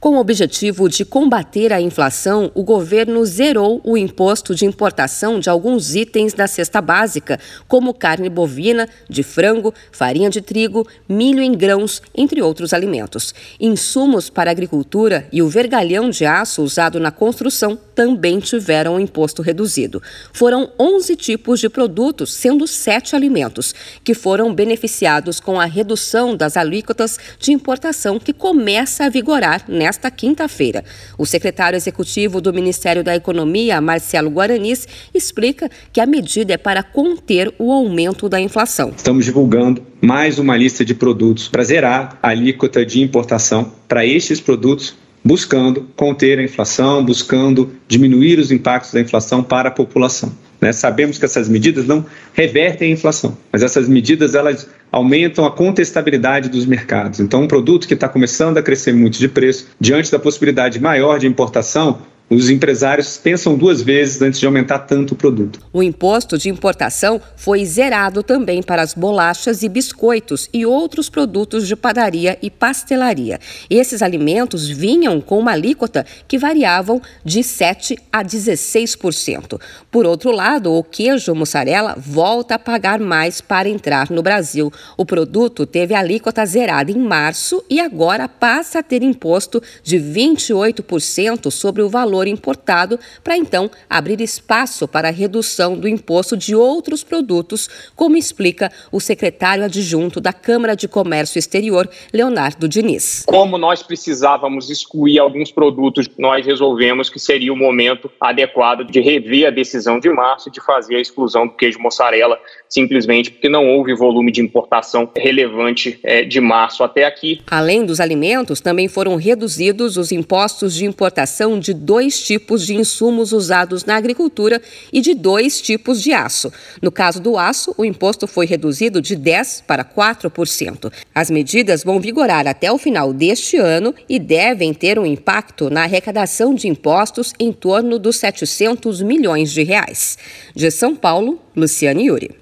Com 0.00 0.16
o 0.16 0.18
objetivo 0.18 0.88
de 0.88 1.04
combater 1.04 1.74
a 1.74 1.78
inflação, 1.78 2.50
o 2.54 2.62
governo 2.62 3.22
zerou 3.26 3.82
o 3.84 3.98
imposto 3.98 4.54
de 4.54 4.64
importação 4.64 5.38
de 5.38 5.50
alguns 5.50 5.94
itens 5.94 6.32
da 6.32 6.46
cesta 6.46 6.80
básica, 6.80 7.38
como 7.68 7.92
carne 7.92 8.30
bovina, 8.30 8.88
de 9.10 9.22
frango, 9.22 9.74
farinha 9.92 10.30
de 10.30 10.40
trigo, 10.40 10.88
milho 11.06 11.42
em 11.42 11.52
grãos, 11.52 12.00
entre 12.14 12.40
outros 12.40 12.72
alimentos. 12.72 13.34
Insumos 13.60 14.30
para 14.30 14.50
a 14.50 14.52
agricultura 14.52 15.28
e 15.30 15.42
o 15.42 15.50
vergalhão 15.50 16.08
de 16.08 16.24
aço 16.24 16.62
usado 16.62 16.98
na 16.98 17.10
construção 17.10 17.78
também 17.94 18.40
tiveram 18.40 18.96
o 18.96 19.00
imposto 19.00 19.42
reduzido. 19.42 20.02
Foram 20.32 20.72
11 20.78 21.14
tipos 21.14 21.60
de 21.60 21.68
produtos, 21.68 22.32
sendo 22.32 22.66
sete 22.66 23.14
alimentos, 23.14 23.74
que 24.02 24.14
foram 24.14 24.54
beneficiados 24.54 25.40
com 25.40 25.60
a 25.60 25.66
redução 25.66 26.34
das 26.34 26.56
alíquotas 26.56 27.18
de 27.38 27.52
importação 27.52 28.18
que 28.18 28.32
começa 28.32 29.04
a 29.04 29.10
vigorar 29.10 29.66
nesta 29.68 29.89
nesta 29.90 30.08
quinta-feira. 30.08 30.84
O 31.18 31.26
secretário 31.26 31.76
executivo 31.76 32.40
do 32.40 32.52
Ministério 32.52 33.02
da 33.02 33.16
Economia, 33.16 33.80
Marcelo 33.80 34.30
Guaranis, 34.30 34.86
explica 35.12 35.68
que 35.92 36.00
a 36.00 36.06
medida 36.06 36.54
é 36.54 36.56
para 36.56 36.80
conter 36.80 37.52
o 37.58 37.72
aumento 37.72 38.28
da 38.28 38.40
inflação. 38.40 38.92
Estamos 38.96 39.24
divulgando 39.24 39.82
mais 40.00 40.38
uma 40.38 40.56
lista 40.56 40.84
de 40.84 40.94
produtos 40.94 41.48
para 41.48 41.64
zerar 41.64 42.18
a 42.22 42.28
alíquota 42.28 42.86
de 42.86 43.02
importação 43.02 43.72
para 43.88 44.06
estes 44.06 44.40
produtos 44.40 44.94
buscando 45.24 45.86
conter 45.96 46.38
a 46.38 46.42
inflação, 46.42 47.04
buscando 47.04 47.70
diminuir 47.86 48.38
os 48.38 48.50
impactos 48.50 48.92
da 48.92 49.00
inflação 49.00 49.42
para 49.42 49.68
a 49.68 49.72
população. 49.72 50.32
Né? 50.60 50.72
Sabemos 50.72 51.18
que 51.18 51.24
essas 51.24 51.48
medidas 51.48 51.86
não 51.86 52.04
revertem 52.34 52.90
a 52.90 52.92
inflação, 52.92 53.36
mas 53.50 53.62
essas 53.62 53.88
medidas 53.88 54.34
elas 54.34 54.68
aumentam 54.92 55.44
a 55.44 55.50
contestabilidade 55.50 56.48
dos 56.48 56.66
mercados. 56.66 57.20
Então, 57.20 57.44
um 57.44 57.48
produto 57.48 57.86
que 57.86 57.94
está 57.94 58.08
começando 58.08 58.58
a 58.58 58.62
crescer 58.62 58.92
muito 58.92 59.18
de 59.18 59.28
preço, 59.28 59.68
diante 59.80 60.10
da 60.10 60.18
possibilidade 60.18 60.80
maior 60.80 61.18
de 61.18 61.26
importação, 61.26 61.98
os 62.30 62.48
empresários 62.48 63.16
pensam 63.16 63.56
duas 63.56 63.82
vezes 63.82 64.22
antes 64.22 64.38
de 64.38 64.46
aumentar 64.46 64.78
tanto 64.80 65.14
o 65.14 65.16
produto. 65.16 65.60
O 65.72 65.82
imposto 65.82 66.38
de 66.38 66.48
importação 66.48 67.20
foi 67.34 67.64
zerado 67.64 68.22
também 68.22 68.62
para 68.62 68.82
as 68.82 68.94
bolachas 68.94 69.64
e 69.64 69.68
biscoitos 69.68 70.48
e 70.52 70.64
outros 70.64 71.10
produtos 71.10 71.66
de 71.66 71.74
padaria 71.74 72.38
e 72.40 72.48
pastelaria. 72.48 73.40
Esses 73.68 74.00
alimentos 74.00 74.68
vinham 74.68 75.20
com 75.20 75.40
uma 75.40 75.50
alíquota 75.50 76.06
que 76.28 76.38
variavam 76.38 77.02
de 77.24 77.42
7 77.42 77.98
a 78.12 78.22
16%. 78.22 79.60
Por 79.90 80.06
outro 80.06 80.30
lado, 80.30 80.72
o 80.72 80.84
queijo 80.84 81.34
mussarela 81.34 81.96
volta 81.98 82.54
a 82.54 82.58
pagar 82.60 83.00
mais 83.00 83.40
para 83.40 83.68
entrar 83.68 84.08
no 84.08 84.22
Brasil. 84.22 84.72
O 84.96 85.04
produto 85.04 85.66
teve 85.66 85.94
alíquota 85.94 86.46
zerada 86.46 86.92
em 86.92 86.98
março 86.98 87.64
e 87.68 87.80
agora 87.80 88.28
passa 88.28 88.78
a 88.78 88.82
ter 88.84 89.02
imposto 89.02 89.60
de 89.82 89.98
28% 89.98 91.50
sobre 91.50 91.82
o 91.82 91.88
valor 91.88 92.19
valor 92.20 92.26
importado, 92.26 92.98
para 93.24 93.36
então 93.36 93.70
abrir 93.88 94.20
espaço 94.20 94.86
para 94.86 95.08
a 95.08 95.10
redução 95.10 95.76
do 95.76 95.88
imposto 95.88 96.36
de 96.36 96.54
outros 96.54 97.02
produtos, 97.02 97.68
como 97.96 98.16
explica 98.16 98.70
o 98.92 99.00
secretário 99.00 99.64
adjunto 99.64 100.20
da 100.20 100.32
Câmara 100.32 100.76
de 100.76 100.86
Comércio 100.86 101.38
Exterior, 101.38 101.88
Leonardo 102.12 102.68
Diniz. 102.68 103.24
Como 103.26 103.56
nós 103.56 103.82
precisávamos 103.82 104.68
excluir 104.70 105.18
alguns 105.18 105.50
produtos, 105.50 106.08
nós 106.18 106.44
resolvemos 106.44 107.08
que 107.08 107.18
seria 107.18 107.52
o 107.52 107.56
momento 107.56 108.10
adequado 108.20 108.84
de 108.84 109.00
rever 109.00 109.46
a 109.46 109.50
decisão 109.50 109.98
de 109.98 110.10
março 110.10 110.50
de 110.50 110.60
fazer 110.60 110.96
a 110.96 111.00
exclusão 111.00 111.46
do 111.46 111.54
queijo 111.54 111.78
mussarela, 111.78 112.38
simplesmente 112.68 113.30
porque 113.30 113.48
não 113.48 113.66
houve 113.68 113.94
volume 113.94 114.30
de 114.30 114.40
importação 114.40 115.08
relevante 115.16 115.98
é, 116.02 116.22
de 116.22 116.40
março 116.40 116.84
até 116.84 117.04
aqui. 117.04 117.40
Além 117.50 117.84
dos 117.84 118.00
alimentos, 118.00 118.60
também 118.60 118.88
foram 118.88 119.16
reduzidos 119.16 119.96
os 119.96 120.12
impostos 120.12 120.74
de 120.74 120.84
importação 120.84 121.58
de 121.58 121.72
dois 121.72 122.09
dois 122.10 122.20
tipos 122.20 122.66
de 122.66 122.74
insumos 122.74 123.30
usados 123.30 123.84
na 123.84 123.94
agricultura 123.94 124.60
e 124.92 125.00
de 125.00 125.14
dois 125.14 125.60
tipos 125.60 126.02
de 126.02 126.12
aço. 126.12 126.52
No 126.82 126.90
caso 126.90 127.20
do 127.20 127.38
aço, 127.38 127.72
o 127.78 127.84
imposto 127.84 128.26
foi 128.26 128.46
reduzido 128.46 129.00
de 129.00 129.16
10% 129.16 129.62
para 129.64 129.84
4%. 129.84 130.92
As 131.14 131.30
medidas 131.30 131.84
vão 131.84 132.00
vigorar 132.00 132.48
até 132.48 132.72
o 132.72 132.78
final 132.78 133.12
deste 133.12 133.58
ano 133.58 133.94
e 134.08 134.18
devem 134.18 134.74
ter 134.74 134.98
um 134.98 135.06
impacto 135.06 135.70
na 135.70 135.84
arrecadação 135.84 136.52
de 136.52 136.66
impostos 136.66 137.32
em 137.38 137.52
torno 137.52 137.96
dos 137.96 138.16
700 138.16 139.02
milhões 139.02 139.52
de 139.52 139.62
reais. 139.62 140.18
De 140.52 140.68
São 140.68 140.96
Paulo, 140.96 141.40
Luciane 141.54 142.06
Yuri. 142.06 142.39